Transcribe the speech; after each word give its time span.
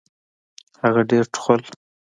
هغه 0.81 1.01
ډېر 1.09 1.23
ټوخل. 1.33 1.61